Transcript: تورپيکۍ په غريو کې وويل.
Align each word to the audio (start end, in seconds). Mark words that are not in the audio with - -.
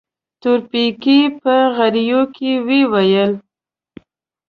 تورپيکۍ 0.41 1.21
په 1.41 1.55
غريو 1.75 2.21
کې 2.35 2.51
وويل. 2.67 3.31